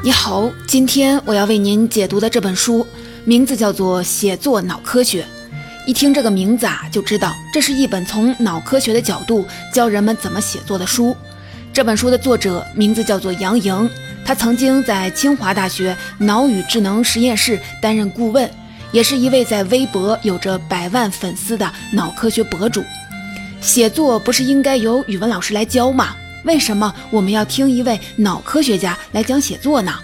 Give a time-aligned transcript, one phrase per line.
[0.00, 2.86] 你好，今天我要为您解读的这本书
[3.24, 5.22] 名字叫做《写作脑科学》。
[5.88, 11.16] 一听这个名字啊，就知道这是一本从脑科学的角度教人们怎么写作的书。
[11.72, 13.90] 这本书的作者名字叫做杨莹，
[14.24, 18.48] 他曾经在清华大学脑与智能实验室担任顾问，
[18.92, 22.84] 也是一位在微博有着百万粉丝的脑科学博主。
[23.60, 26.14] 写作不是应该由语文老师来教吗？
[26.44, 29.94] 为什么我们要听一位脑科学家来讲写作呢？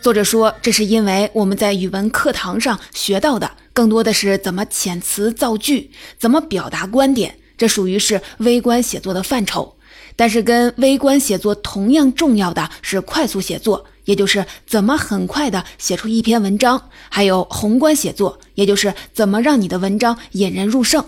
[0.00, 9.76] 作者说，这是因为我们在语文课堂上学到的更多的是怎么遣词造句，怎么表达观点，这属于是微观写作的范畴。
[10.16, 21.04] 但是跟微观写作同样重要的是快速写作，也就是怎么很快的写出一篇文章；还有宏观写作，也就是怎么让你的文章引人入胜。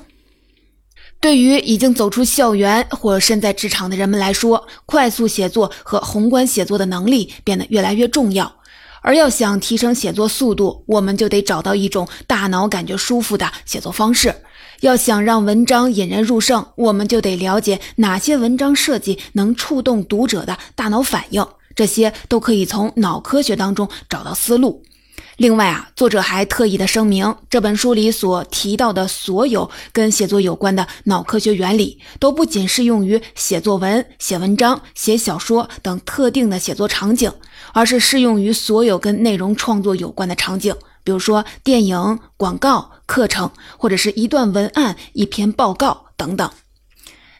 [1.21, 8.55] 对于已经走出校园或身在职场的人们来说，快速写作和宏观写作的能力变得越来越重要。
[9.03, 14.35] 而要想提升写作速度，我们就得找到一种大脑感觉舒服的写作方式。
[14.81, 21.47] 要想让文章引人入胜，我们就得了解哪些文章设计能触动读者的大脑反应。
[21.75, 24.83] 这些都可以从脑科学当中找到思路。
[25.37, 37.31] 另外啊，作者还特意的声明，这本书里所提到的所有跟写作有关的脑科学原理，都不仅适用于写作文、写文章、写小说等特定的写作场景，
[37.75, 46.51] 而是适用于所有跟内容创作有关的场景，比如说电影、广告、课程，或者是一段文案、一篇报告等等。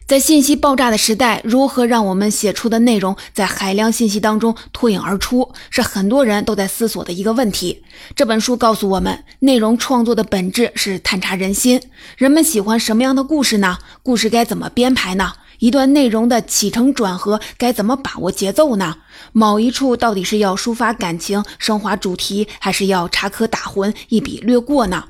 [0.07, 7.83] 在信息爆炸的时代，如何让我们写出的内容在海量信息当中脱颖而出，是很多人都在思索的一个问题。
[8.15, 11.81] 这本书告诉我们，内容创作的本质是探查人心。
[12.15, 13.79] 人们喜欢什么样的故事呢？
[14.01, 15.33] 故事该怎么编排呢？
[15.59, 18.95] 一段内容的起承转合该怎么把握节奏呢？
[19.33, 25.03] 某一处到底是要抒发感情、升华主题，还是要插科打诨、一笔略过呢？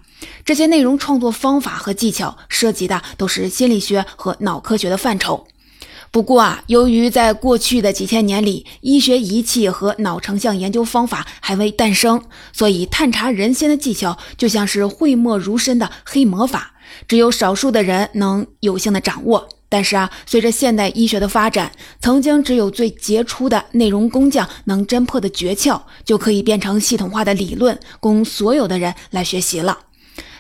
[0.46, 5.46] 这些内容创作方法和技巧涉及的都是心理学和脑科学的范畴。
[6.10, 12.24] 不过啊，由于在过去的几千年里，医学仪器和脑成像研究方法还未诞生，
[12.54, 16.72] 所以探查人心的技巧就像是讳莫如深的黑魔法，
[17.10, 19.50] 只有少数的人能有幸的掌握。
[19.70, 21.70] 但是啊，随着现代医学的发展，
[22.00, 29.78] 曾经只有最杰出的内容工匠能侦破的诀窍，就可以变成系统化的理论，供所有的人来学习了。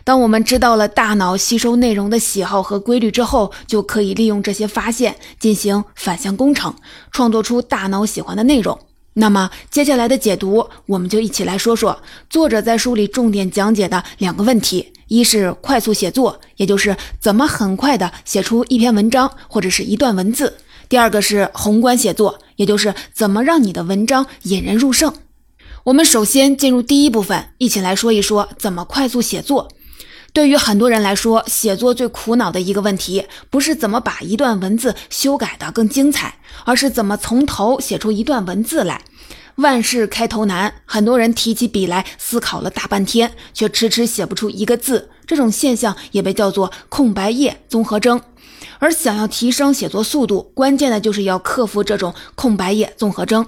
[0.08, 6.74] 当我们知道了大脑吸收内容的喜好和规律之后，就可以利用这些发现进行反向工程，
[7.12, 8.80] 创作出大脑喜欢的内容。
[9.16, 20.48] 那么接下来的解读，我们就一起来说说作者在书里重点讲解的两个问题：一是快速写作，也就是怎么很快的写出一篇文章或者是一段文字；
[20.88, 25.14] 第二个是宏观写作，也就是怎么让你的文章引人入胜。
[25.84, 29.68] 我们首先进入第一部分，一起来说一说怎么快速写作。
[30.38, 39.02] 对于很多人来说，写作最苦恼的一个问题，不是怎么把一段文字修改得更精彩，而是怎么从头写出一段文字来。
[39.56, 45.10] 万事开头难，很多人提起笔来思考了大半天，却迟迟写不出一个字。
[45.26, 48.22] 这种现象也被叫做空白页综合征。
[48.78, 53.44] 而想要提升写作速度，关键的就是要克服这种空白页综合征。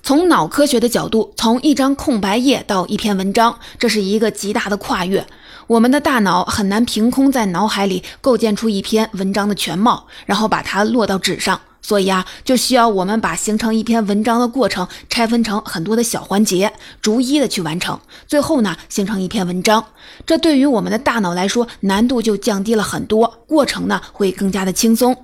[0.00, 5.26] 从脑科学的角度，从一张空白页到一篇文章，这是一个极大的跨越。
[5.68, 11.60] 我们的大脑很难凭空在脑海里构建出一篇文章的全貌，然后把它落到纸上。
[11.82, 19.84] 所以啊，就需要我们把形成一篇文章的过程拆分成很多的小环节，逐一的去完成，最后呢，形成一篇文章。
[20.24, 25.14] 这对于我们的大脑来说，难度就降低了很多，过程呢会更加的轻松。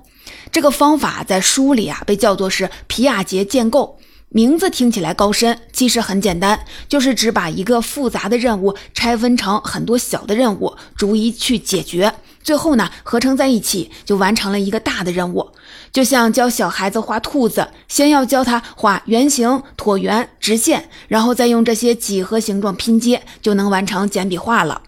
[0.51, 3.97] 这个方法在书里啊被叫做是皮亚杰建构。
[4.29, 6.59] 名字听起来高深，其实很简单，
[6.89, 12.13] 就是只把一个复杂的任务拆分成很多小的任务，逐一去解决，
[12.43, 15.51] 最后呢合成在一起，就完成了一个大的任务。
[15.93, 24.81] 就像教小孩子画兔子，先要教他画圆形、椭圆、直线，然后再用这些几何形状拼接，就能完成简笔画了。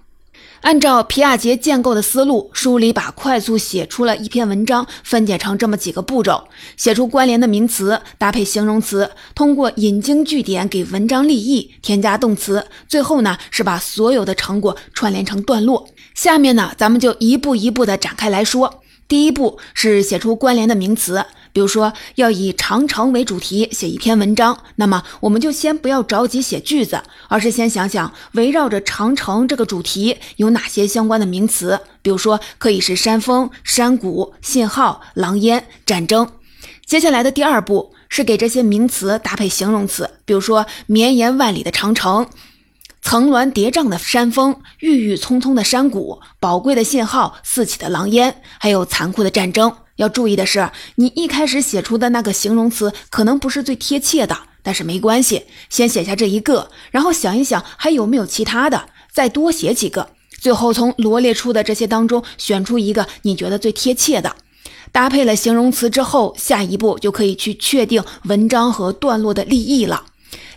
[0.61, 6.45] 按照皮亚杰建构的思路，书里把快速写出了一篇文章分解成这么几个步骤：
[6.75, 15.87] 写出关联的名词，搭配形容词，通过引经据典给文章立意，添加动词，最后呢是把所有的成果串联成段落。
[16.13, 18.81] 下面呢，咱们就一步一步的展开来说。
[19.07, 21.23] 第一步是写出关联的名词。
[21.57, 31.79] 比如说，要以长城为主题写一篇文章，那么我们就先不要着急写句子，而是先想想围绕着长城这个主题有哪些相关的名词。
[32.03, 36.29] 比如说，可以是山峰、山谷、信号、狼烟、战争。
[36.85, 42.27] 接下来的第二步是给这些名词搭配形容词，比如说绵延万里的长城。
[43.01, 49.75] 层峦叠嶂的山峰，郁郁葱葱的山谷，宝贵的信号，四起的狼烟，还有残酷的战争。
[49.97, 60.09] 要注意的是，你一开始写出的那个形容词可能不是最贴切的，但是没关系，先写下这一个，然后想一想还有没有其他的，再多写几个，
[60.39, 64.35] 最后从罗列出的这些当中选出一个你觉得最贴切的，
[64.91, 70.05] 搭配了形容词之后，下一步就可以去确定文章和段落的立意了。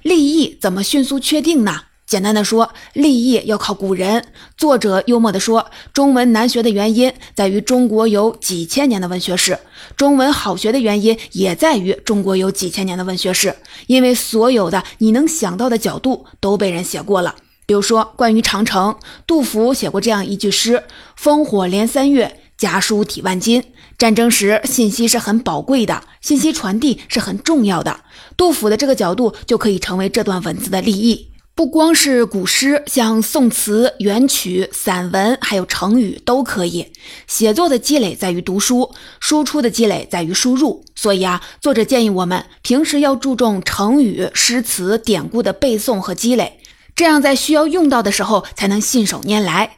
[0.02, 1.82] 立意怎么迅速确定呢？
[2.10, 4.24] 简单的说，立意要靠古人。
[4.56, 9.54] 作者幽默地说，中文难学的原因在于中国有几千年的文学史；
[9.96, 13.54] 中文好学的原因也在于中国有几千年的文学史。
[13.86, 17.36] 因为所有的你能想到的角度都被人写过了。
[17.64, 20.82] 比如说，关于长城，杜甫写过这样一句诗
[21.16, 23.62] ：“烽火连三月，家书抵万金。”
[23.96, 28.00] 战争时信息是很宝贵的，信息传递是很重要的。
[28.36, 31.29] 杜甫的这个角度就可以成为这段文字的立意。
[31.60, 36.86] 不光是古诗，像宋词、元曲、散文，还有成语都可以。
[37.26, 40.82] 写作的积累在于读书，输出的积累在于输入。
[40.94, 46.60] 所以啊，作者建议我们平时要注重成语、诗词、典故的背诵和积累，
[46.96, 49.76] 这样在需要用到的时候才能信手拈来。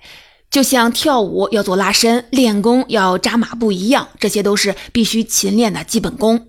[0.53, 6.47] 就像跳舞要做拉伸，练功要扎马步一样，这些都是必须勤练的基本功。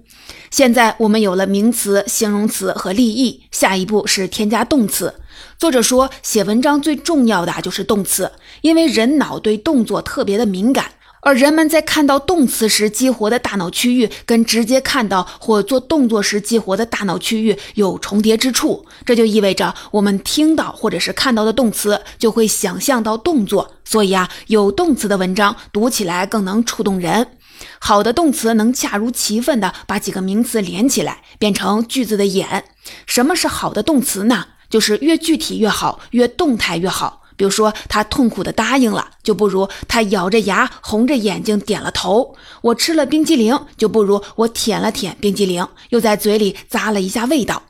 [0.51, 5.15] 现在我们有了名词、形容词和立意，下一步是添加动词。
[5.63, 8.29] 作者说，写文章最重要的就是动词，
[8.59, 18.85] 因为人脑对动作特别的敏感，而人们在看到动词时激活的大脑区域，跟直接看到或做动作时激活的大脑区域有重叠之处。
[19.05, 23.75] 这就意味着，我们听到或者是看到的动词，就会想象到动作。
[23.85, 27.37] 所以啊，有动词的文章读起来更能触动人。
[27.79, 32.65] 好的动词能恰如其分地把几个名词连起来，变成句子的眼。
[33.05, 34.47] 什么是好的动词呢？
[34.73, 37.21] 就是越具体越好，越动态越好。
[37.35, 42.35] 比如说，他痛苦的答应了，就不如他咬着牙、红着眼睛点了头。
[42.63, 47.61] 我吃了冰激凌，就不如我舔了舔冰激凌，又在嘴里咂了一下味道。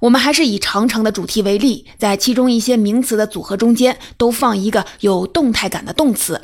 [0.00, 6.38] 我们还是以长城的主题为例，在其中一些名词的组合中间，都放一个有动态感的动词。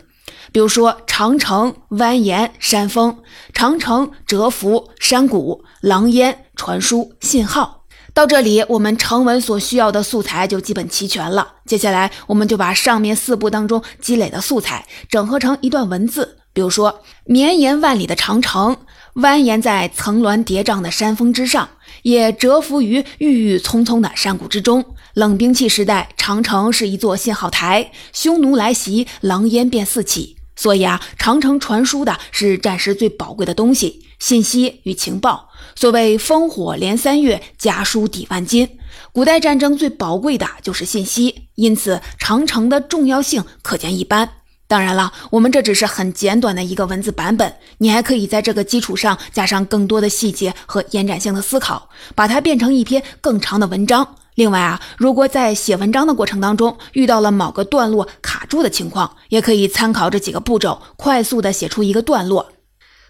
[0.53, 3.17] 比如说，长城蜿蜒，山峰；
[3.53, 7.78] 长城蛰伏，山谷；狼烟传输信号。
[8.19, 11.47] 到这里，我们成文所需要的素材就基本齐全了。
[11.67, 16.39] 接下来，我们就把上面四步当中积累的素材整合成一段文字。
[16.53, 18.77] 比如说，绵延万里的长城，
[19.15, 21.69] 蜿蜒在层峦叠嶂的山峰之上，
[22.03, 24.85] 也蛰伏于郁郁葱葱的山谷之中。
[25.15, 30.38] 冷兵器时代，长城是一座信号台，匈奴来袭，狼烟便四起。
[30.59, 35.49] 所以啊，长城传输的是战时最宝贵的东西——信息与情报。
[35.77, 38.69] 所谓烽火连三月，家书抵万金。
[39.13, 44.29] 古代战争最宝贵的就是信息，因此长城的重要性可见一斑。
[44.67, 54.17] 当然了，我们这只是很简短的一个文字版本，你还可以在这个基础上加上更多的细节和延展性的思考，把它变成一篇更长的文章。
[54.39, 62.53] 另外啊，如果在写文章的过程当中遇到了某个段落卡住的情况，也可以参考这几个步骤，快速的写出一个段落。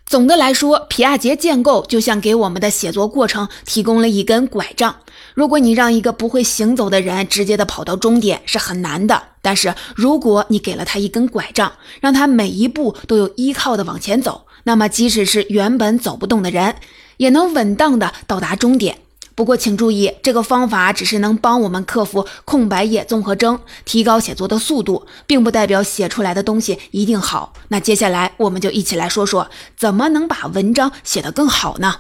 [0.07, 4.97] 总的来说，皮亚杰建构就像给我们的写作过程提供了一根拐杖。
[5.35, 16.77] 如果你让一个不会行走的人直接的跑到终点是很难的，但是如果你给了他一根拐杖，让他每一步都有依靠的往前走，那么即使是原本走不动的人，
[17.19, 19.01] 也能稳当的到达终点。
[19.39, 27.53] 不过，请注意，这个方法只是能帮我们克服空白页综合征，提高写作的速度，并不代表写出来的东西一定好。
[27.69, 31.99] 那接下来，我们就一起来说说，怎么能把文章写得更好呢？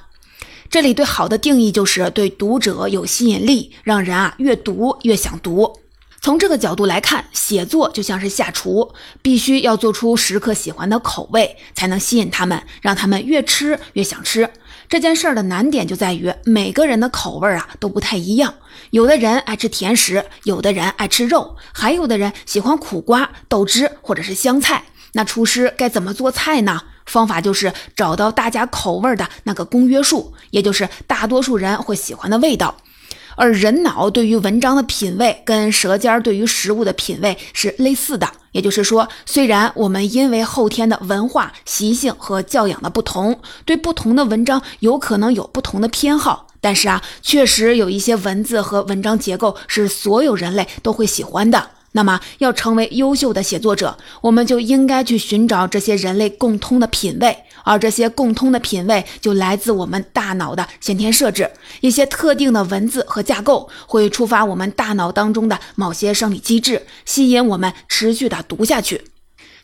[0.68, 5.78] 这里对好的定义就是对读者有吸引力，让人啊越读越想读。
[6.20, 8.92] 从这个角度来看，写作就像是下厨，
[9.22, 14.50] 必须要做出食客喜欢的口味，才能吸引他们，让他们越吃越想吃。
[14.88, 18.54] 这件事儿的难点就在于每个人的口味啊都不太一样，
[18.90, 24.84] 有的人爱吃甜食，有的人爱吃肉，还有的人喜欢苦瓜、豆汁或者是香菜。
[25.12, 26.80] 那厨师该怎么做菜呢？
[27.04, 32.76] 方法就是找到大家口味的那个公约数，也就是大多数人会喜欢的味道。
[33.38, 51.70] 而人脑对于文章的品味跟舌尖对于食物的品味是类似的，也就是说，虽然我们因为后天的文化习性和教养的不同，对不同的文章有可能有不同的偏好，但是啊，确实有一些文字和文章结构是所有人类都会喜欢的。
[51.92, 61.50] 那么，要成为优秀的写作者，我们就应该去寻找这些人类共通的品味，而这些共通的品味就来自我们大脑的先天设置。
[61.80, 69.02] 一些特定的文字和架构会触发我们大脑当中的某些生理机制，吸引我们持续的读下去。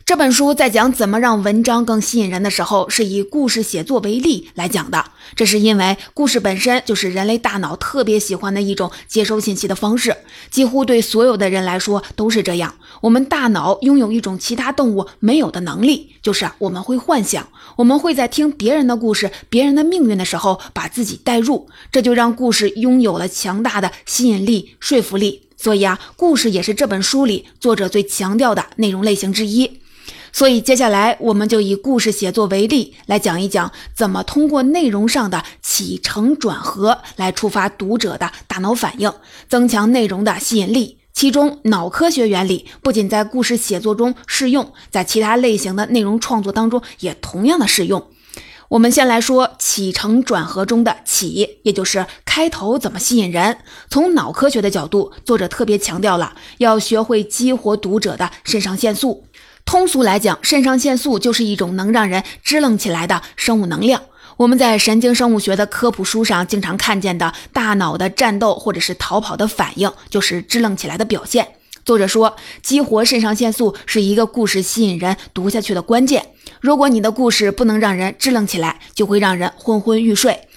[0.05, 5.03] 这本书在讲怎么让文章更吸引人的时候，是以故事写作为例来讲的。
[5.35, 10.15] 这是因为故事本身就是人类大脑特别喜欢的一种接收信息的方式，
[10.51, 12.75] 几乎对所有的人来说都是这样。
[13.01, 25.41] 我们大脑拥有一种其他动物没有的能力，就是我们会幻想，我们会在听别人的故事、别人的命运的时候，把自己带入，这就让故事拥有了强大的吸引力、说服力。
[25.57, 29.79] 所以啊，故事也是这本书里作者最强调的内容类型之一。
[30.35, 39.09] 所以，接下来我们就以故事写作为例，来讲一讲怎么通过内容上的起承转合来触发读者的大脑反应，
[39.47, 40.97] 增强内容的吸引力。
[41.13, 48.05] 其中，脑科学原理不仅在故事写作中适用，在其他类型的内容创作当中也同样的适用。
[48.67, 53.59] 我们先来说起承转合中的起，也就是开头怎么吸引人。
[53.89, 59.23] 从脑科学的角度，作者特别强调了要学会激活读者的肾上腺素。
[59.65, 64.01] 通俗来讲，肾上腺素就是一种能让人支棱起来的生物能量。
[64.37, 71.47] 我们在神经生物学的科普书上经常看见的大脑的战斗或者是逃跑的反应，就是支棱起来的表现。
[71.83, 76.27] 作者说，激活肾上腺素是一个故事吸引人读下去的关键。
[76.61, 80.47] 如果你的故事不能让人支棱起来，就会让人昏昏欲睡。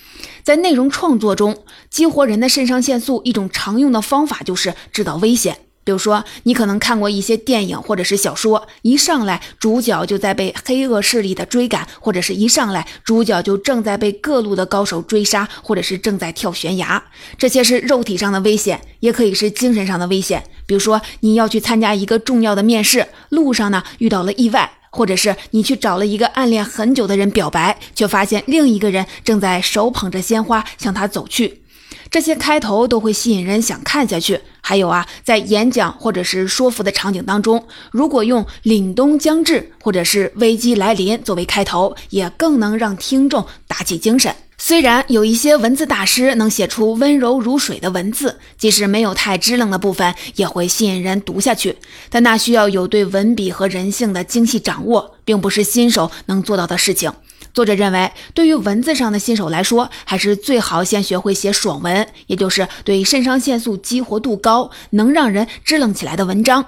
[0.42, 5.58] 在内容创作中，激活人的肾上腺素，一种常用的方法就是制造危险。
[5.88, 17.02] 比如说，你可能看过一些电影或者是小说，一上来主角就在被黑恶势力的追赶，或者是一上来主角就正在被各路的高手追杀，或者是正在跳悬崖。
[17.38, 20.44] 这些是肉体上的危险，也可以是精神上的危险。
[20.66, 31.62] 比如说，你要去参加一个重要的面试，路上呢遇到了意外，或者是你去找了一个暗恋很久的人表白，却发现另一个人正在手捧着鲜花向他走去。
[32.10, 34.40] 这些开头都会吸引人想看下去。
[34.60, 44.34] 还有啊，在演讲或者是说服的场景当中，如果用“凛冬将至”或者是“危机来临”作为开头，也更能让听众打起精神。
[44.60, 51.76] 虽然有一些文字大师能写出温柔如水的文字，即使没有太支棱的部分，也会吸引人读下去，
[52.10, 57.12] 但那需要有对文笔和人性的精细掌握，并不是新手能做到的事情。
[57.52, 66.64] 作者认为，对于文字上的新手来说，还是最好先学会写爽文，也就是对肾上腺素激活度高、能让人支棱起来的文章。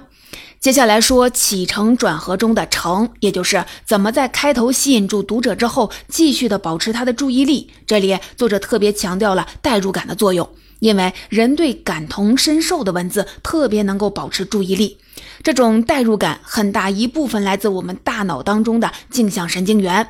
[0.59, 7.71] 接下来说起承转合中的承，也就是怎么在开头吸引住读者之后，继续的保持他的注意力。
[7.87, 10.47] 这里作者特别强调了代入感的作用，
[10.81, 14.99] 因为人对感同身受的文字特别能够保持注意力。
[15.43, 20.09] 这种代入感很大一部分来自我们大脑当中的镜像神经元。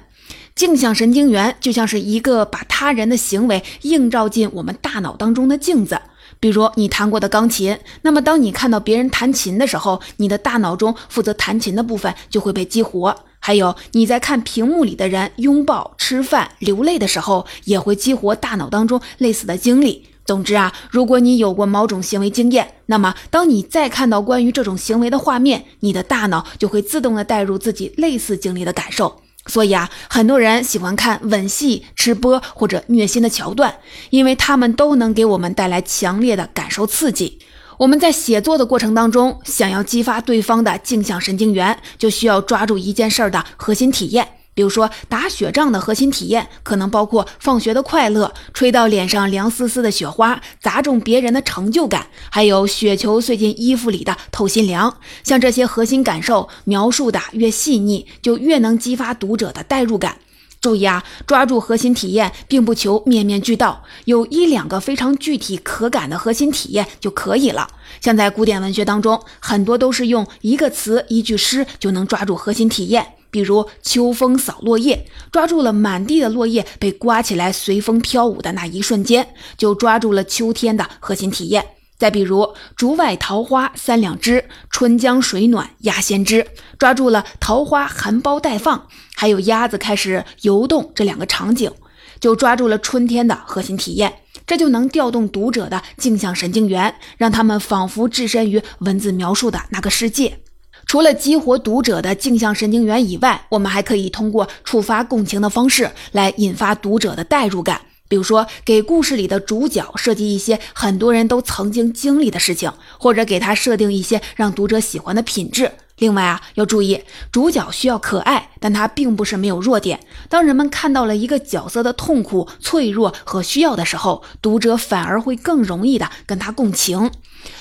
[0.61, 5.99] 镜像神经元就像是一个把他人的行为映照进我们大脑当中的镜子。
[6.38, 13.25] 比如你弹过的钢琴，那么当你看到别人弹琴的时候，你的大脑中负责弹琴的部分就会被激活。
[13.38, 20.09] 还有你在看屏幕里的人拥抱、吃饭、流泪的时候，也会激活大脑当中类似的经历。
[20.26, 29.23] 总之啊，如果你有过某种行为经验，那么当你再看到关于这种行为的画面，你的大脑就会自动的带入自己类似经历的感受。
[29.50, 33.75] 所以啊，很多人喜欢看吻戏、吃播或者虐心的桥段，
[34.09, 37.40] 因为他们都能给我们带来强烈的感受刺激。
[37.76, 44.39] 我们在写作的过程当中，想要激发对方的镜像神经元，就需要抓住一件事儿的核心体验。
[44.61, 54.99] 比如说，打雪仗的核心体验可能包括放学的快乐、吹到脸上凉丝丝的雪花、砸中别人的成就感，还有雪球碎进衣服里的透心凉。
[55.25, 60.19] 像这些核心感受描述的越细腻，就越能激发读者的代入感。
[60.61, 67.67] 注意啊，抓住核心体验，并不求面面俱到，有一两个非常具体可感的核心体验就可以了。
[68.02, 73.14] 像在古典文学当中，很多都是用一个词、一句诗就能抓住核心体验。
[73.31, 81.64] 比如秋风扫落叶，抓住了满地的落叶被刮起来随风飘舞的那一瞬间，就抓住了秋天的核心体验。
[82.00, 86.47] 再比如竹外桃花三两枝，春江水暖鸭先知，
[86.78, 91.71] 抓住了桃花含苞待放，还有鸭子开始游动这两个场景，
[92.19, 94.14] 就抓住了春天的核心体验。
[94.47, 100.38] 这就能调动读者的镜像神经元，让他们仿佛置身于文字描述的那个世界。
[100.87, 107.83] 除了激活读者的镜像神经元以外，我们还可以通过触发共情的方式来引发读者的代入感。
[108.11, 115.71] 比如说，给故事里的主角设计一些很多人都曾经经历的事情，或者给他设定一些让读者喜欢的品质。
[115.99, 120.00] 另外啊，要注意，主角需要可爱，但他并不是没有弱点。
[120.29, 127.12] 当人们看到了一个角色的痛苦、脆弱和需要的时候，读者反而会更容易的跟他共情。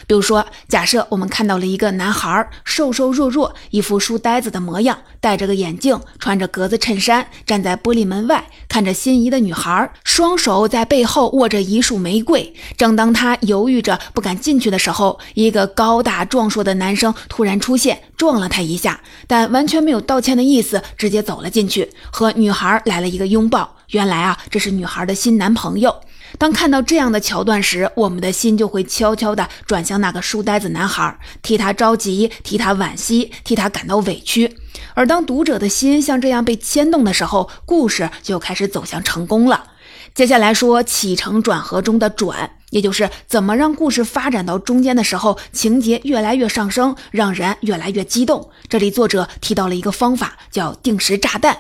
[0.08, 12.54] 比如说，假设我们看到了一个男孩，瘦瘦弱弱，一副书呆子的模样，戴着个眼镜，穿着格子衬衫，站在玻璃门外，看着心仪的女孩，双手在背后握着一束玫瑰。
[12.78, 23.76] 正当他犹豫着不敢进去的时候，一个高大壮硕的男生突然出现，撞了他一下，但完全没有道歉的意思，直接走了进去，和女孩来了一个拥抱。
[23.90, 25.96] 原来啊，这是女孩的新男朋友。
[26.38, 34.58] 当看到这样的桥段时，我们的心就会悄悄地转向那个书呆子男孩，替他着急，替他惋惜，替他感到委屈。
[34.94, 39.72] 而当读者的心像这样被牵动的时候，故事就开始走向成功了。
[40.14, 48.50] 接下来说起承转合中的转，也就是怎么让故事发展到中间的时候，情节越来越上升，让人越来越激动。
[48.68, 51.58] 这里作者提到了一个方法，叫定时炸弹。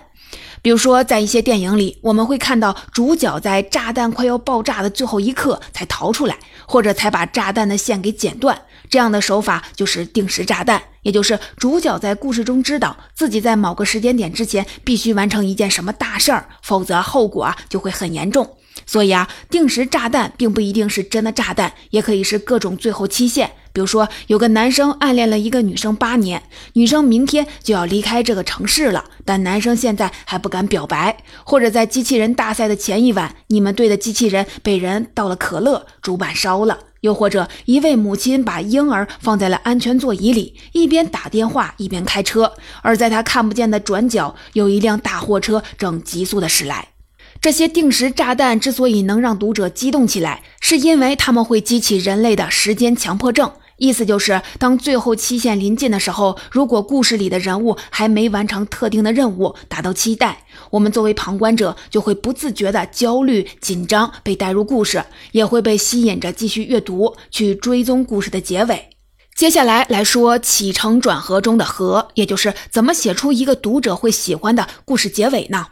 [0.61, 8.61] 比如说，在一些电影里，我们会看到主角在炸弹快要爆炸的最后一刻才逃出来，或者才把炸弹的线给剪断。
[8.89, 18.57] 这样的手法就是定时炸弹，也就是主角在故事中知道自己在某个时间点之前必须完成一件什么大事儿，否则后果啊就会很严重。
[18.85, 23.51] 所以啊，定时炸弹并不一定是真的炸弹，也可以是各种最后期限。
[23.71, 26.41] 比如说，有个男生暗恋了一个女生八年，
[26.73, 31.17] 女生明天就要离开这个城市了，但男生现在还不敢表白。
[31.43, 36.79] 或者在机器人大赛的前一晚，你们队的机器人被人倒了可乐，主板烧了。
[37.01, 46.89] 又或者，一位母亲把婴儿放在了安全座椅里，一边打电话一边开车，而在他看不见的转角，有一辆大货车正急速的驶来。
[47.41, 53.49] 这些定时炸弹之所以能让读者激动起来，是因为他们会激起人类的时间强迫症。
[53.77, 68.89] 意思就是，当最后期限临近的时候，如果故事里的人物还没完成特定的任务，达到期待，我们作为旁观者就会不自觉的焦虑、紧张，被带入故事，也会被吸引着继续阅读，去追踪故事的结尾。
[69.37, 75.67] 接下来来说起承转合中的合，也就是怎么写出一个读者会喜欢的故事结尾呢？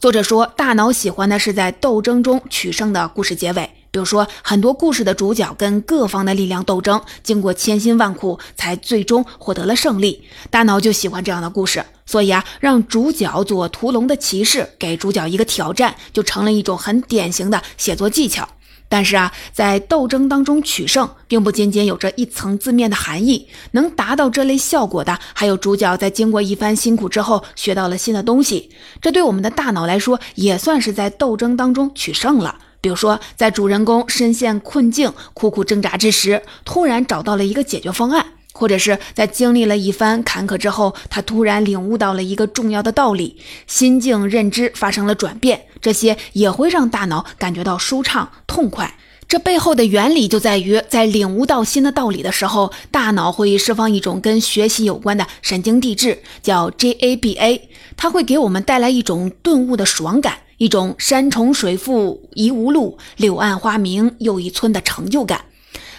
[0.00, 3.68] 作者说，大脑喜欢的是在斗争中取胜的故事结尾。
[3.90, 11.84] 比如说，很多故事的主角跟各方的力量斗争，经过千辛万苦才最终获得了胜利，大脑就喜欢这样的故事。
[12.06, 18.48] 所以啊，让主角做屠龙的骑士，给主角一个挑战，就成了一种很典型的写作技巧。
[18.88, 23.46] 但是啊，在斗争当中取胜，并不仅仅有着一层字面的含义。
[23.72, 28.70] 能达到这类效果的，还有主角在经过一番辛苦之后，学到了新的东西。
[29.00, 32.56] 这对我们的大脑来说，也算是在斗争当中取胜了。
[32.80, 38.24] 比如说，在主人公深陷困境、苦苦挣扎之时，突然找到了一个解决方案。
[38.58, 43.36] 或者是在经历了一番坎坷之后，他突然领悟到了一个重要的道理，
[43.68, 48.96] 心境认知发生了转变，这些也会让大脑感觉到舒畅痛快。
[49.28, 57.60] 这背后的原理就在于，在领悟到新的道理的时候，大脑会释放一种跟学习有关的神经递质，叫 GABA，
[57.96, 65.42] 它会给我们带来一种顿悟的爽感，一种山重水复疑无路，柳暗花明又一村的成就感。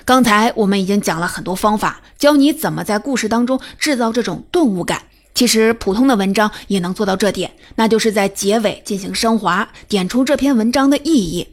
[0.10, 5.04] 刚才我们已经讲了很多方法，教你怎么在故事当中制造这种顿悟感。
[5.36, 11.48] 其实普通的文章也能做到这点，那就是在结尾进行升华，点出这篇文章的意义。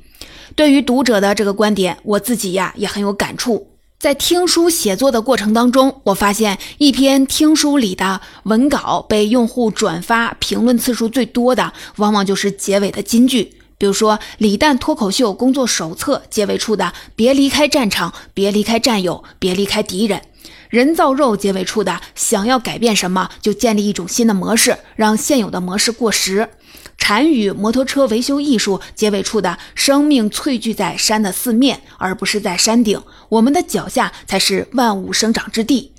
[0.54, 3.72] 对于读者的这个观点，我自己呀也很有感触。
[3.98, 13.52] 在听书写作的过程当中，我发现一篇听书里的文稿被用户转发、评论次数最多的，往往就是结尾的金句。
[13.78, 20.22] 比如说李诞脱口秀工作手册结尾处的“别离开战场，别离开战友，别离开敌人”，
[20.70, 26.48] 人造肉结尾处的“想要改变什么，就建立一种新的模式，让现有的模式过时”，
[26.96, 35.92] 禅语摩托车维修艺术结尾处的“生命汇聚在山的四面，而不是在山顶，我们的脚下才是万物生长之地”。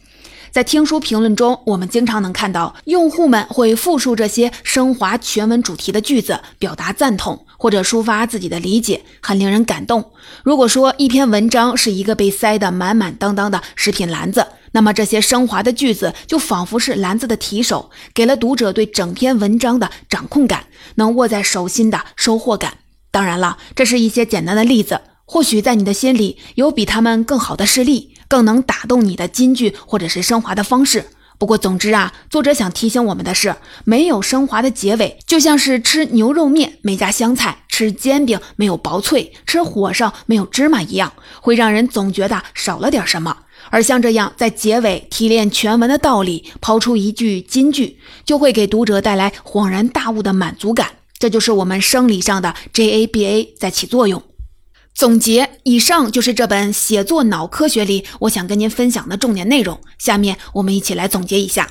[0.50, 7.46] 在听书评论中，我们经常能看到用户们会复述这些升华全文主题的句子，表达赞同。
[7.58, 10.12] 或者抒发自己的理解，很令人感动。
[10.44, 22.78] 如果说一篇文章是一个被塞得满满当当的食品篮子，那么这些升华的句子就仿佛是篮子的提手，给了读者对整篇文章的掌控感，能握在手心的收获感。
[23.10, 31.06] 当然了，这是一些简单的例子，或许在你的心里有比他们更好的事例，更能打动你的金句或者是升华的方式。
[31.38, 43.38] 不过，总之啊，作者想提醒我们的是，没有升华的结尾，就像是吃牛肉面没加香菜，吃煎饼没有薄脆，吃火烧没有芝麻一样，会让人总觉得少了点什么。
[43.70, 50.90] 而像这样在结尾提炼全文的道理，抛出一句金句，就会给读者带来恍然大悟的满足感。
[51.20, 54.24] 这就是我们生理上的 J A B A 在起作用。
[54.98, 59.80] 总结，以上就是这本写作脑科学里我想跟您分享的重点内容。
[60.00, 61.70] 下面我们一起来总结一下。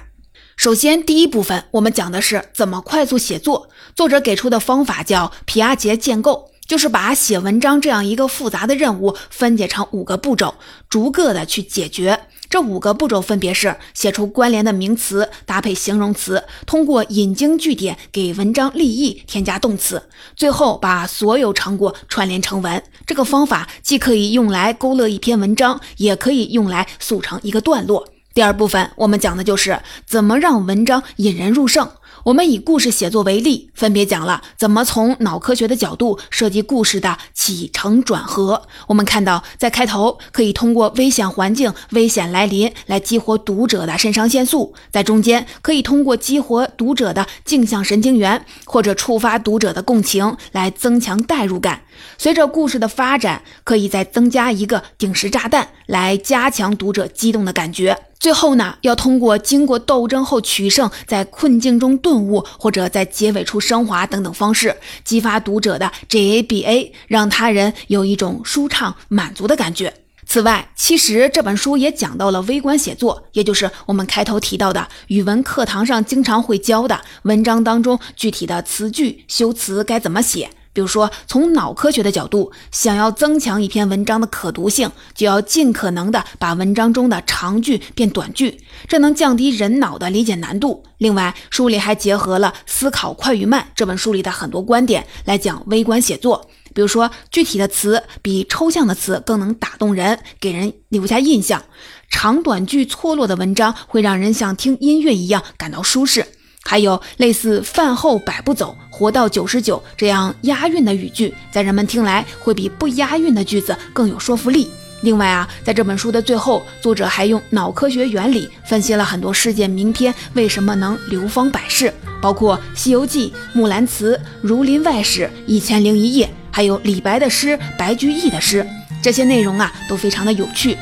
[0.57, 3.69] 首先，第一部分我们讲的是怎么快速写作。
[3.97, 10.55] 作者给出的方法叫皮亚杰建构，就是把写文章这样一个复杂的任务分解成五个步骤，
[10.89, 12.21] 逐个的去解决。
[12.57, 20.03] 这五个步骤分别是：写出关联的名词，搭配形容词，通过引经据典给文章立意，添加动词，
[20.35, 22.83] 最后把所有成果串联成文。
[23.05, 28.09] 这个方法既可以用来勾勒一篇文章，也可以用来速成一个段落。
[28.33, 31.87] 第二部分，我们讲的就是怎么让文章引人入胜。
[32.25, 38.63] 我们以故事写作为例，分别讲了怎么从脑科学的角度设计故事的起承转合。
[38.89, 51.83] 我们看到，在开头可以通过危险环境、危险来临来激活读者的肾上腺素；在中间可以通过激活读者的镜像神经元，或者触发读者的共情来增强代入感。
[52.19, 57.97] 随着故事的发展，可以再增加一个定时炸弹来加强读者激动的感觉。
[58.19, 69.93] 最后呢，要通过经过斗争后取胜，在困境中顿悟，或者在结尾处升华等等方式，激发读者的 GABA，让他人有一种舒畅满足的感觉。
[70.29, 80.51] 此外，其实这本书也讲到了微观写作，也就是我们开头提到的语文课堂上经常会教的文章当中具体的词句修辞该怎么写。
[80.77, 90.85] 比如说，从脑科学的角度，想要增强一篇文章的可读性，就要尽可能的把文章中的长句变短句，这能降低人脑的理解难度。
[90.99, 96.47] 另外，书里还结合了《思考快与慢》这本书里的很多观点来讲微观写作。
[96.75, 101.63] 比如说，具体的词比抽象的词更能打动人，给人留下印象。
[102.11, 106.27] 长短句错落的文章会让人像听音乐一样感到舒适。
[106.67, 114.69] 还有类似“饭后百步走，活到九十九”这样押韵的语句，在人们听来会比不押韵的句子更有说服力。
[115.03, 128.67] 另外啊，在这本书的最后，作者还用脑科学原理分析了很多世界名篇为什么能流芳百世，包括《西游记》《木兰辞》《儒林外史》《一千零一夜》，还有李白的诗、白居易的诗，
[129.03, 130.77] 这些内容啊都非常的有趣，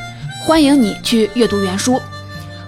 [0.45, 2.01] 欢迎你去阅读原书。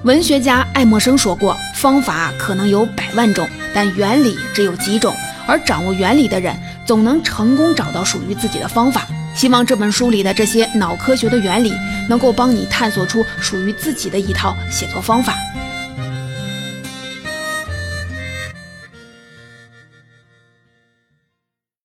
[0.02, 5.14] 文学家爱默生说过：“方法可能有百万种，但原理只有几种。
[5.46, 11.70] 而掌握原理的人，总能成功找到属于自己的方法。”希望这本书里的这些脑科学的原理，
[12.08, 15.34] 能够帮你探索出属于自己的一套写作方法。